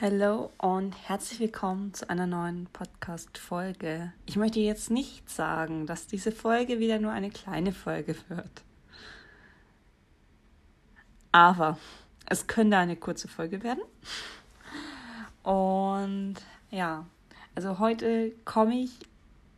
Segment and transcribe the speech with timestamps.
[0.00, 4.12] Hallo und herzlich willkommen zu einer neuen Podcast-Folge.
[4.26, 8.62] Ich möchte jetzt nicht sagen, dass diese Folge wieder nur eine kleine Folge wird.
[11.32, 11.76] Aber
[12.26, 13.82] es könnte eine kurze Folge werden.
[15.42, 16.36] Und
[16.70, 17.06] ja,
[17.56, 19.00] also heute komme ich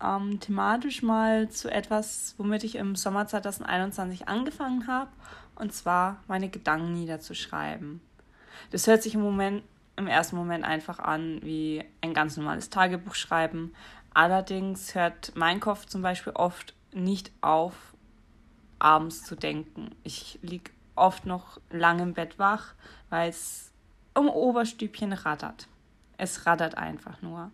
[0.02, 5.10] ähm, thematisch mal zu etwas, womit ich im Sommer 2021 angefangen habe,
[5.54, 8.00] und zwar meine Gedanken niederzuschreiben.
[8.70, 9.62] Das hört sich im Moment,
[9.96, 13.72] im ersten Moment einfach an wie ein ganz normales Tagebuch schreiben.
[14.12, 17.74] Allerdings hört mein Kopf zum Beispiel oft nicht auf,
[18.78, 19.90] abends zu denken.
[20.02, 22.74] Ich liege oft noch lange im Bett wach,
[23.10, 23.72] weil es
[24.14, 25.68] um Oberstübchen rattert.
[26.18, 27.50] Es rattert einfach nur.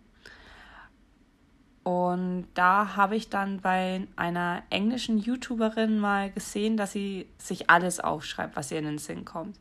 [1.83, 7.99] Und da habe ich dann bei einer englischen YouTuberin mal gesehen, dass sie sich alles
[7.99, 9.59] aufschreibt, was ihr in den Sinn kommt.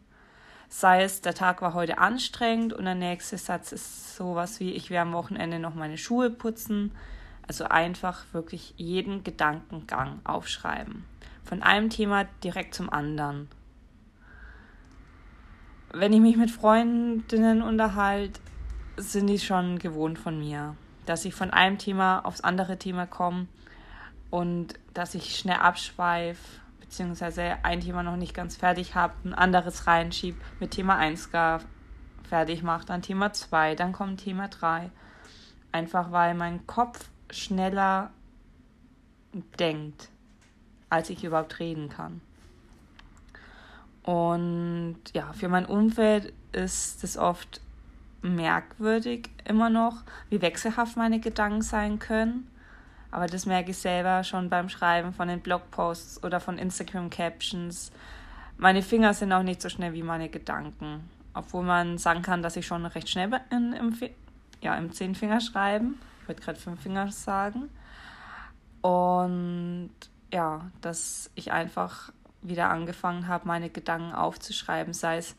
[0.68, 4.88] Sei es, der Tag war heute anstrengend und der nächste Satz ist sowas wie, ich
[4.88, 6.92] werde am Wochenende noch meine Schuhe putzen.
[7.46, 11.04] Also einfach wirklich jeden Gedankengang aufschreiben.
[11.44, 13.48] Von einem Thema direkt zum anderen.
[15.92, 18.40] Wenn ich mich mit Freundinnen unterhalte,
[18.96, 23.46] sind die schon gewohnt von mir dass ich von einem Thema aufs andere Thema komme
[24.30, 29.86] und dass ich schnell abschweife, beziehungsweise ein Thema noch nicht ganz fertig habe, ein anderes
[29.86, 31.60] reinschiebe, mit Thema 1 gar
[32.28, 34.90] fertig mache, dann Thema 2, dann kommt Thema 3.
[35.70, 38.10] Einfach weil mein Kopf schneller
[39.58, 40.08] denkt,
[40.88, 42.20] als ich überhaupt reden kann.
[44.02, 47.60] Und ja, für mein Umfeld ist es oft
[48.22, 52.48] merkwürdig immer noch, wie wechselhaft meine Gedanken sein können.
[53.10, 57.92] Aber das merke ich selber schon beim Schreiben von den Blogposts oder von Instagram-Captions.
[58.56, 61.10] Meine Finger sind auch nicht so schnell wie meine Gedanken.
[61.34, 63.98] Obwohl man sagen kann, dass ich schon recht schnell in, im,
[64.60, 65.98] ja, im Zehnfinger schreiben.
[66.22, 67.68] Ich würde gerade fünf Finger sagen.
[68.80, 69.90] Und
[70.32, 75.36] ja, dass ich einfach wieder angefangen habe, meine Gedanken aufzuschreiben, sei es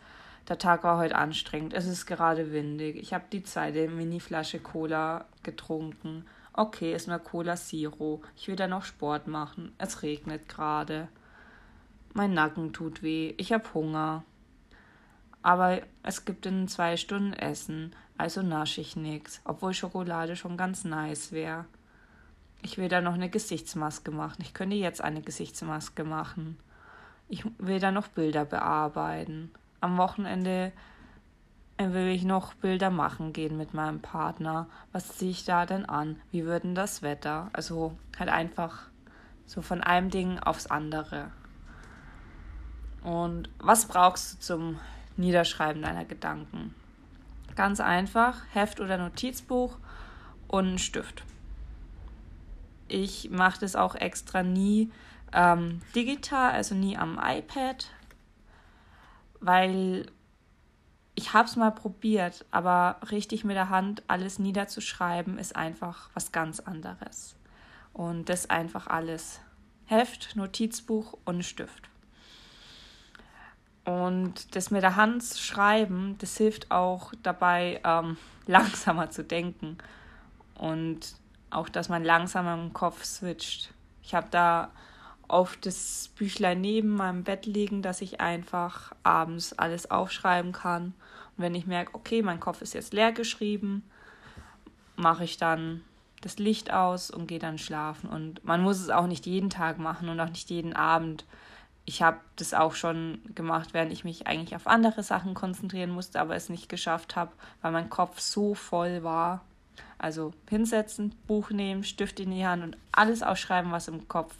[0.47, 1.73] der Tag war heute anstrengend.
[1.73, 2.97] Es ist gerade windig.
[2.97, 6.25] Ich habe die zweite Mini-Flasche Cola getrunken.
[6.51, 8.21] Okay, ist nur Cola Zero.
[8.35, 9.73] Ich will da noch Sport machen.
[9.77, 11.07] Es regnet gerade.
[12.13, 13.33] Mein Nacken tut weh.
[13.37, 14.23] Ich habe Hunger.
[15.41, 20.85] Aber es gibt in zwei Stunden Essen, also nasche ich nichts, obwohl Schokolade schon ganz
[20.85, 21.65] nice wäre.
[22.61, 24.41] Ich will da noch eine Gesichtsmaske machen.
[24.41, 26.57] Ich könnte jetzt eine Gesichtsmaske machen.
[27.27, 29.51] Ich will da noch Bilder bearbeiten
[29.83, 30.71] am Wochenende
[31.77, 34.67] will ich noch Bilder machen gehen mit meinem Partner.
[34.91, 36.21] Was ziehe ich da denn an?
[36.31, 37.49] Wie wird denn das Wetter?
[37.51, 38.83] Also halt einfach
[39.45, 41.31] so von einem Ding aufs andere.
[43.03, 44.79] Und was brauchst du zum
[45.17, 46.73] Niederschreiben deiner Gedanken?
[47.55, 49.77] Ganz einfach, Heft oder Notizbuch
[50.47, 51.23] und einen Stift.
[52.87, 54.91] Ich mache das auch extra nie
[55.33, 57.87] ähm, digital, also nie am iPad,
[59.43, 60.05] weil
[61.15, 66.31] ich habe es mal probiert, aber richtig mit der Hand alles niederzuschreiben ist einfach was
[66.31, 67.35] ganz anderes.
[67.91, 69.41] Und das einfach alles.
[69.85, 71.89] Heft, Notizbuch und Stift.
[73.85, 78.17] Und das mit der Hand schreiben, das hilft auch dabei, ähm,
[78.47, 79.77] langsamer zu denken.
[80.55, 81.15] Und
[81.49, 83.73] auch, dass man langsamer im Kopf switcht.
[84.01, 84.71] Ich habe da
[85.27, 90.93] auf das Büchlein neben meinem Bett liegen, dass ich einfach abends alles aufschreiben kann.
[91.35, 93.83] Und wenn ich merke, okay, mein Kopf ist jetzt leer geschrieben,
[94.95, 95.81] mache ich dann
[96.21, 98.09] das Licht aus und gehe dann schlafen.
[98.09, 101.25] Und man muss es auch nicht jeden Tag machen und auch nicht jeden Abend.
[101.85, 106.21] Ich habe das auch schon gemacht, während ich mich eigentlich auf andere Sachen konzentrieren musste,
[106.21, 109.41] aber es nicht geschafft habe, weil mein Kopf so voll war.
[109.97, 114.35] Also hinsetzen, Buch nehmen, Stift in die Hand und alles ausschreiben, was im Kopf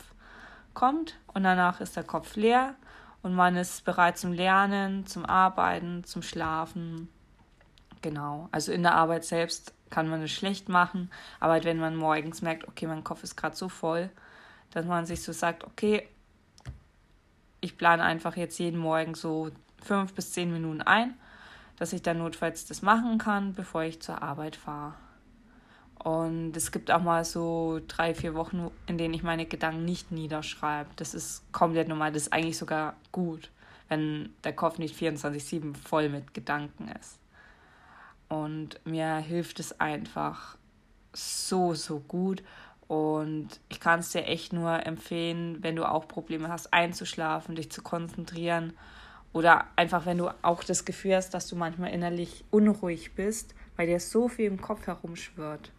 [0.73, 2.75] kommt und danach ist der Kopf leer
[3.21, 7.09] und man ist bereit zum Lernen, zum Arbeiten, zum Schlafen.
[8.01, 11.09] Genau, also in der Arbeit selbst kann man es schlecht machen,
[11.39, 14.09] aber wenn man morgens merkt, okay, mein Kopf ist gerade so voll,
[14.71, 16.07] dass man sich so sagt, okay,
[17.61, 19.51] ich plane einfach jetzt jeden Morgen so
[19.81, 21.13] fünf bis zehn Minuten ein,
[21.77, 24.95] dass ich dann notfalls das machen kann, bevor ich zur Arbeit fahre.
[26.03, 30.11] Und es gibt auch mal so drei, vier Wochen, in denen ich meine Gedanken nicht
[30.11, 30.89] niederschreibe.
[30.97, 32.11] Das ist komplett normal.
[32.11, 33.51] Das ist eigentlich sogar gut,
[33.87, 37.19] wenn der Kopf nicht 24-7 voll mit Gedanken ist.
[38.27, 40.57] Und mir hilft es einfach
[41.13, 42.43] so, so gut.
[42.87, 47.71] Und ich kann es dir echt nur empfehlen, wenn du auch Probleme hast, einzuschlafen, dich
[47.71, 48.73] zu konzentrieren
[49.31, 53.87] oder einfach, wenn du auch das Gefühl hast, dass du manchmal innerlich unruhig bist, weil
[53.87, 55.71] dir so viel im Kopf herumschwirrt.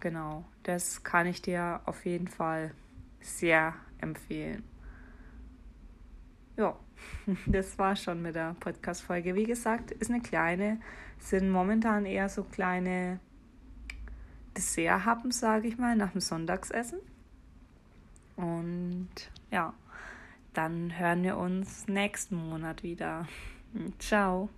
[0.00, 2.72] Genau, das kann ich dir auf jeden Fall
[3.20, 4.62] sehr empfehlen.
[6.56, 6.76] Ja,
[7.46, 9.34] das war schon mit der Podcast-Folge.
[9.34, 10.80] Wie gesagt, ist eine kleine,
[11.18, 13.18] sind momentan eher so kleine
[14.56, 17.00] Desserthappen, sage ich mal, nach dem Sonntagsessen.
[18.36, 19.08] Und
[19.50, 19.74] ja,
[20.54, 23.26] dann hören wir uns nächsten Monat wieder.
[23.98, 24.48] Ciao.